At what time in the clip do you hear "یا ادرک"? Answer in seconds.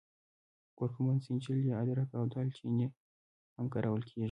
1.69-2.09